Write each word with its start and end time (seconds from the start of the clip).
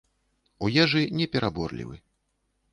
У 0.67 0.69
ежы 0.85 1.03
не 1.21 1.29
пераборлівы. 1.37 1.95